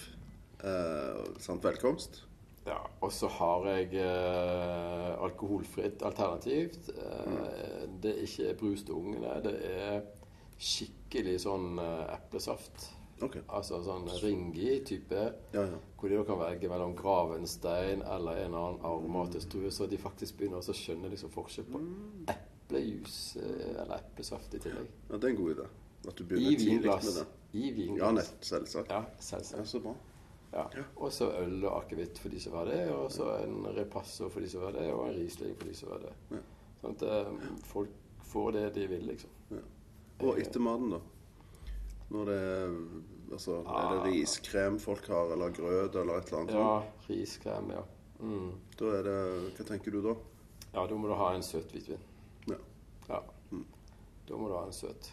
Eh, 0.60 1.24
sant 1.42 1.64
velkomst. 1.64 2.25
Ja, 2.66 2.80
og 3.00 3.12
så 3.14 3.28
har 3.30 3.66
jeg 3.70 3.94
eh, 4.02 5.22
alkoholfritt 5.22 6.02
alternativt. 6.02 6.88
Eh, 6.96 7.86
Det 8.02 8.10
er 8.16 8.22
ikke 8.26 8.54
brus 8.58 8.82
til 8.84 8.94
ungene. 8.98 9.36
Det 9.44 9.54
er 9.70 10.00
skikkelig 10.58 11.36
sånn 11.46 11.78
eh, 11.78 12.14
eplesaft. 12.16 12.88
Okay. 13.22 13.40
Altså 13.48 13.78
sånn 13.86 14.08
ringi-type. 14.20 15.20
Ja, 15.54 15.62
ja. 15.62 15.78
Hvor 15.96 16.10
de 16.12 16.18
da 16.18 16.24
kan 16.28 16.40
velge 16.42 16.68
mellom 16.68 16.92
Gravenstein 16.98 18.02
eller 18.04 18.42
en 18.42 18.54
annen 18.58 18.82
aromatisk 18.84 19.54
drue. 19.54 19.70
Så 19.72 19.86
de 19.88 19.96
faktisk 20.00 20.36
begynner 20.36 20.60
å 20.60 20.76
skjønne 20.76 21.08
liksom 21.14 21.32
forskjell 21.32 21.70
på 21.70 21.80
eplejus 22.34 23.36
eh, 23.40 23.70
eller 23.84 23.96
eplesaft 24.02 24.54
i 24.58 24.60
tillegg. 24.66 24.90
ja, 25.10 25.16
det 25.16 25.24
er 25.30 25.32
en 25.36 25.40
god 25.40 25.54
idé. 25.54 25.68
At 26.06 26.18
du 26.18 26.22
I 26.24 26.26
begynner 26.28 26.50
tidlig 26.50 26.74
med 26.74 26.82
vinglass. 26.82 27.14
det. 27.14 27.26
I 27.56 27.88
Ja, 27.96 28.10
nett, 28.12 28.34
selvsagt. 28.44 28.90
Ja, 28.92 29.04
selvsagt. 29.18 29.62
Ja, 29.62 29.64
så 29.64 29.80
bra. 29.80 29.94
Ja. 30.52 30.66
Og 30.96 31.10
så 31.12 31.26
øl 31.42 31.64
og 31.66 31.82
akevitt 31.82 32.18
for 32.22 32.28
de 32.32 32.40
som 32.40 32.52
var 32.52 32.64
det, 32.70 32.90
og 32.94 33.10
så 33.12 33.26
en 33.42 33.66
repasso 33.76 34.28
for 34.32 34.40
de 34.40 34.48
som 34.48 34.62
var 34.62 34.72
det, 34.72 34.86
og 34.94 35.08
en 35.08 35.14
riesling 35.18 35.56
for 35.58 35.68
de 35.68 35.74
som 35.74 35.90
var 35.90 35.98
det. 36.06 36.12
Ja. 36.30 36.40
Sånn 36.80 36.94
at 36.96 37.02
eh, 37.02 37.58
folk 37.66 37.90
får 38.30 38.52
det 38.56 38.64
de 38.78 38.86
vil, 38.94 39.04
liksom. 39.10 39.30
Og 40.24 40.38
etter 40.40 40.60
maten, 40.64 40.90
da? 40.96 41.00
Når 42.14 42.24
det 42.30 42.40
Altså, 43.32 43.56
er 43.66 43.66
Ah. 43.68 44.04
det 44.04 44.12
riskrem 44.14 44.76
folk 44.78 45.06
har, 45.10 45.32
eller 45.34 45.50
grøt, 45.50 45.96
eller 45.98 46.18
et 46.20 46.28
eller 46.30 46.38
annet 46.40 46.54
Ja, 46.54 46.82
riskrem, 47.08 47.70
ja. 47.74 47.82
Mm. 48.20 48.52
Da 48.78 48.84
er 48.86 49.02
det 49.02 49.16
Hva 49.58 49.64
tenker 49.66 49.90
du 49.90 50.00
da? 50.00 50.12
Ja, 50.72 50.86
da 50.86 50.94
må 50.94 51.08
du 51.08 51.14
ha 51.18 51.32
en 51.34 51.42
søt 51.42 51.72
hvitvin. 51.74 51.98
Ja. 52.46 52.56
Ja. 53.08 53.18
Da 54.28 54.36
må 54.36 54.46
du 54.48 54.54
ha 54.54 54.64
en 54.66 54.72
søt. 54.72 55.10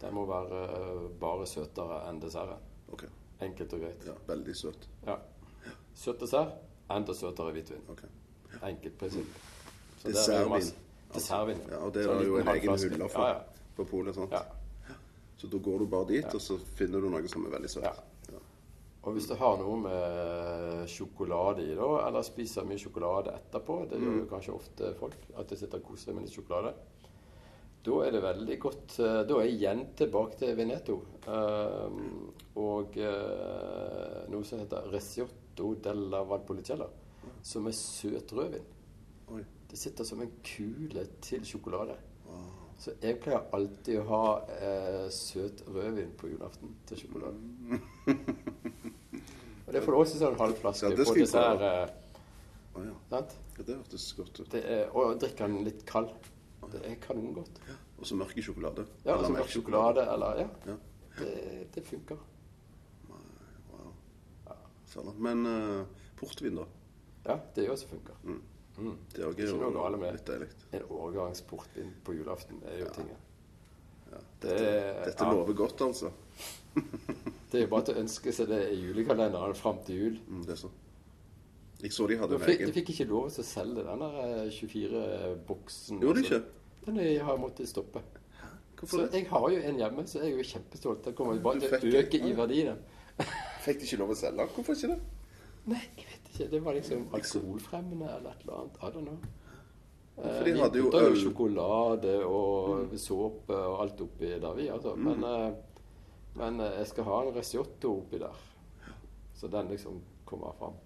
Den 0.00 0.14
må 0.14 0.24
være 0.26 0.62
eh, 0.72 1.08
bare 1.20 1.44
søtere 1.46 2.00
enn 2.08 2.18
desserten. 2.20 2.58
OK. 2.92 3.04
Enkelt 3.44 3.72
og 3.76 3.80
greit. 3.84 4.06
Ja, 4.08 4.14
veldig 4.28 4.54
søt. 4.56 4.88
Ja. 5.06 5.16
Søt 5.94 6.20
dessert, 6.24 6.54
enda 6.90 7.14
søtere 7.14 7.52
hvitvin. 7.56 7.82
Ok. 7.92 8.02
Enkelt 8.64 8.98
prinsipp. 9.00 9.38
Er 10.04 10.12
Dessertvin. 10.14 10.72
Dessertvin. 11.14 11.60
Ja, 11.70 11.78
og 11.86 11.94
det 11.94 12.04
er 12.08 12.24
jo 12.26 12.38
en 12.40 12.48
egen 12.54 12.78
hylle 12.78 13.08
for 13.12 13.28
Ja, 13.28 13.36
ja. 13.38 13.68
på 13.76 13.84
polet. 13.90 14.14
sant? 14.14 14.32
ja. 14.32 14.42
Så 15.36 15.48
da 15.50 15.58
går 15.58 15.78
du 15.82 15.86
bare 15.90 16.06
dit, 16.08 16.34
og 16.34 16.40
så 16.40 16.56
finner 16.78 17.00
du 17.02 17.08
noe 17.10 17.28
som 17.28 17.44
er 17.46 17.50
veldig 17.56 17.70
søtt. 17.70 17.84
Ja. 17.84 18.38
Og 19.04 19.12
hvis 19.12 19.26
du 19.28 19.34
har 19.36 19.58
noe 19.60 19.76
med 19.82 20.86
sjokolade 20.88 21.64
i, 21.66 21.74
da, 21.76 21.88
eller 22.06 22.22
spiser 22.24 22.64
mye 22.64 22.78
sjokolade 22.80 23.34
etterpå, 23.36 23.80
det 23.90 23.98
gjør 24.00 24.14
jo 24.22 24.28
kanskje 24.30 24.54
ofte 24.54 24.92
folk, 24.96 25.16
at 25.36 25.50
de 25.50 25.58
sitter 25.60 25.82
og 25.82 25.84
koser 25.90 26.08
seg 26.08 26.16
med 26.16 26.24
litt 26.24 26.32
sjokolade, 26.38 26.72
da 27.84 27.98
er 28.06 28.14
det 28.16 28.22
veldig 28.24 28.56
godt 28.62 28.94
eh, 29.04 29.18
Da 29.28 29.36
er 29.40 29.44
jeg 29.48 29.56
igjen 29.58 29.82
tilbake 29.98 30.38
til 30.40 30.54
Veneto. 30.56 30.96
ehm, 31.28 32.30
og 32.60 32.96
eh, 32.96 34.22
noe 34.32 34.44
som 34.46 34.60
heter 34.62 34.86
Resiotto 34.92 35.74
della 35.84 36.22
Valpolicella, 36.28 36.86
som 37.42 37.66
er 37.68 37.76
søt 37.76 38.32
rødvin. 38.32 38.64
Oi. 39.34 39.42
Det 39.70 39.78
sitter 39.80 40.04
som 40.06 40.20
en 40.22 40.32
kule 40.46 41.06
til 41.24 41.44
sjokolade. 41.44 41.96
Så 42.78 42.90
jeg 43.00 43.16
pleier 43.22 43.44
alltid 43.54 44.00
å 44.00 44.04
ha 44.08 44.22
eh, 44.58 45.04
søt 45.14 45.62
rødvin 45.70 46.10
på 46.18 46.28
julaften 46.32 46.72
til 46.88 46.98
sjokolade. 47.04 47.38
Og 49.66 49.72
det 49.72 49.80
får 49.84 49.94
du 49.94 49.98
også 49.98 50.18
sånn 50.20 50.38
halv 50.40 50.58
flaske 50.60 50.90
Ja, 50.90 50.96
på 50.98 51.14
dessert. 51.16 51.62
Eh, 51.64 51.88
Å 52.74 52.82
ja. 52.84 52.94
sant? 53.10 53.36
ja. 53.56 53.62
Det 53.64 53.76
hørtes 53.78 54.06
godt 54.18 54.40
ut. 54.42 54.48
Det 54.52 54.62
er, 54.66 54.88
og 54.92 55.14
drikker 55.22 55.48
den 55.48 55.64
litt 55.68 55.84
kald. 55.88 56.10
Det 56.74 56.90
er 56.90 57.00
kanongodt. 57.02 57.60
Og 57.98 58.06
så 58.08 58.16
mørk 58.18 58.36
sjokolade. 58.42 58.86
Ja, 59.04 59.12
Eller 59.14 59.18
altså 59.18 59.32
mørk 59.32 59.52
sjokolade 59.52 60.06
eller 60.14 60.40
Ja. 60.42 60.48
Ja. 60.66 60.76
Det, 61.18 61.34
det 61.74 61.84
funker. 61.86 62.18
Wow. 63.70 63.92
Ja. 64.48 65.12
Men 65.18 65.46
uh, 65.46 65.84
portvin, 66.18 66.56
da? 66.58 66.64
Ja, 67.26 67.38
det 67.56 67.70
også 67.70 67.88
funker. 67.88 68.18
Mm. 68.24 68.42
Det 69.14 69.22
er 69.22 69.30
Ikke 69.30 69.52
noe 69.54 69.70
galt 69.70 70.00
med 70.00 70.18
det. 70.26 70.48
En 70.74 70.82
årgangsportvin 70.90 71.92
på 72.04 72.16
julaften 72.16 72.58
Det 72.60 72.72
er 72.72 72.80
jo 72.80 72.88
tingen. 72.96 73.20
Ja. 74.10 74.18
Det, 74.42 74.56
Dette 75.06 75.24
ja, 75.24 75.32
lover 75.32 75.54
godt, 75.54 75.80
altså. 75.80 76.10
det 77.52 77.60
er 77.60 77.62
jo 77.64 77.70
bare 77.70 77.86
til 77.86 77.94
å 77.94 78.02
ønske 78.02 78.34
seg 78.34 78.50
det 78.50 78.60
i 78.74 78.80
julekalenderen 78.82 79.54
fram 79.58 79.78
til 79.86 80.00
jul. 80.00 80.18
Mm, 80.26 80.42
det 80.48 80.56
er 80.56 80.60
så. 80.64 80.70
Jeg 81.84 81.92
så 81.92 82.06
de 82.08 82.18
hadde 82.18 82.38
De 82.38 82.42
en 82.42 82.50
egen. 82.50 82.68
de 82.68 82.74
fikk 82.74 82.92
ikke 82.94 83.06
lov 83.10 83.30
til 83.30 83.44
å 83.44 83.46
selge 83.46 83.86
den 83.86 84.04
der 84.04 84.52
24-boksen. 84.58 86.02
Gjorde 86.02 86.20
de 86.20 86.28
ikke? 86.28 86.42
Den 86.86 86.96
jeg 87.00 87.24
har 87.24 87.36
måttet 87.40 87.68
stoppe. 87.68 88.02
Så 88.84 89.06
jeg 89.12 89.26
har 89.30 89.44
jo 89.50 89.60
en 89.64 89.78
hjemme, 89.80 90.02
så 90.06 90.18
jeg 90.20 90.32
er 90.32 90.36
jo 90.36 90.44
kjempestolt. 90.44 91.04
Den 91.06 91.14
kommer 91.16 91.38
bare 91.40 91.60
til 91.60 91.94
å 91.94 92.00
øke 92.02 92.18
i 92.20 92.32
verdien. 92.36 92.76
Fikk 93.64 93.78
de 93.80 93.86
ikke 93.88 93.98
lov 94.02 94.10
å 94.12 94.16
selge? 94.18 94.44
Hvorfor 94.56 94.76
ikke 94.76 94.90
det? 94.92 94.98
Nei, 95.72 95.80
jeg 95.96 96.06
vet 96.10 96.28
ikke. 96.34 96.50
Det 96.52 96.60
var 96.66 96.76
liksom 96.76 97.06
alkoholfremmende 97.16 98.10
eller 98.18 98.34
et 98.34 98.42
eller 98.44 98.58
annet. 98.60 98.76
I 98.82 98.90
don't 98.92 99.06
know. 99.08 99.18
For 100.14 100.44
de 100.46 100.50
Eh, 100.52 100.60
hadde 100.60 100.78
jo 100.78 100.90
øl. 100.94 101.16
sjokolade 101.18 102.12
og 102.26 102.92
såpe 103.00 103.56
og 103.56 103.80
alt 103.82 104.00
oppi 104.04 104.28
der, 104.38 104.52
vi, 104.54 104.68
altså. 104.70 104.92
Men, 104.94 105.24
eh, 105.24 105.54
men 106.36 106.60
eh, 106.60 106.76
jeg 106.78 106.86
skal 106.92 107.04
ha 107.08 107.22
en 107.24 107.34
risotto 107.34 107.96
oppi 108.02 108.18
der. 108.18 108.36
Så 109.34 109.48
den 109.48 109.68
liksom 109.72 110.02
kommer 110.26 110.52
fram 110.58 110.76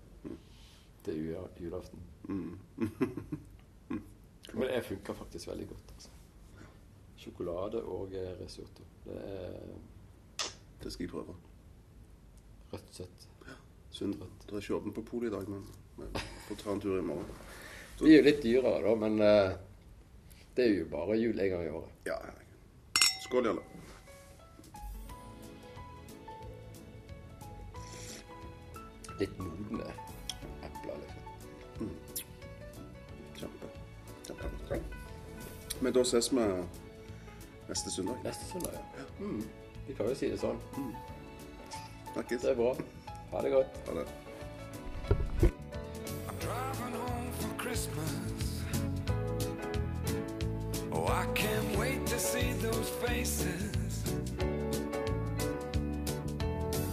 til 1.04 1.14
julaften. 1.26 2.00
julaften. 2.28 2.58
Men 4.54 4.68
det 4.68 4.82
funker 4.84 5.14
faktisk 5.14 5.48
veldig 5.48 5.68
godt. 5.68 5.92
altså. 5.94 6.10
Sjokolade 7.18 7.82
og 7.82 8.12
eh, 8.14 8.32
risotto. 8.40 8.82
Det 9.04 9.16
er 9.16 9.52
Det 10.82 10.92
skal 10.92 11.04
jeg 11.04 11.10
prøve. 11.10 11.34
rødt 12.72 12.94
søtt. 12.94 13.28
Ja. 13.46 13.54
Synd 13.90 14.14
det 14.14 14.52
er 14.52 14.60
ikke 14.60 14.74
åpent 14.74 14.94
på 14.94 15.02
polet 15.02 15.28
i 15.32 15.34
dag, 15.34 15.48
men 15.48 15.64
vi 15.96 16.20
får 16.48 16.56
ta 16.62 16.72
en 16.72 16.80
tur 16.80 16.98
i 16.98 17.02
morgen. 17.02 17.26
Det 17.98 18.12
er 18.12 18.16
jo 18.20 18.24
litt 18.28 18.42
dyrere, 18.44 18.78
da, 18.84 18.92
men 18.94 19.16
uh, 19.18 19.56
det 20.54 20.64
er 20.64 20.68
jo 20.76 20.84
bare 20.92 21.16
jul 21.18 21.40
en 21.40 21.48
gang 21.50 21.64
i 21.66 21.70
året. 21.74 21.90
Ja. 22.06 22.14
Skål, 23.24 23.48
Jarle. 23.48 23.64
Da 35.98 36.04
ses 36.04 36.32
vi 36.32 36.38
neste 37.68 37.90
søndag. 37.90 38.14
Neste 38.24 38.44
søndag, 38.52 38.70
ja. 38.72 39.24
Mm. 39.24 39.48
Vi 39.86 39.94
kan 39.94 40.06
jo 40.06 40.14
si 40.14 40.28
det 40.30 40.38
sånn. 40.38 40.58
Snakkes. 42.12 42.42
Det 42.42 42.50
er 42.52 42.58
bra. 42.58 42.74
Ha 43.32 43.42
det 43.42 43.50
godt. 43.50 43.80
Ha 43.88 43.94
det. 43.98 44.06
I'm 46.28 46.38
driving 46.44 46.94
home 47.02 47.30
for 47.40 47.50
Christmas. 47.58 48.62
Oh, 50.92 51.06
I 51.06 51.26
can't 51.34 51.78
wait 51.78 52.06
to 52.06 52.18
see 52.18 52.52
those 52.62 52.88
faces. 53.02 54.04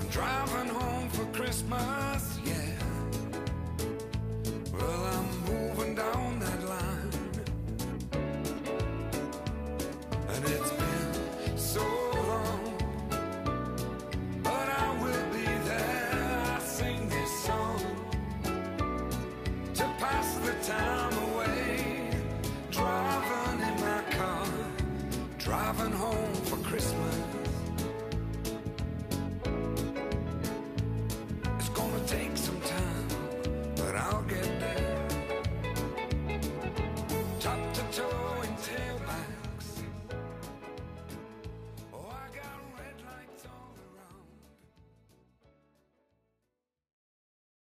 I'm 0.02 0.10
driving 0.10 0.70
home 0.70 1.10
for 1.10 1.26
Christmas, 1.34 2.35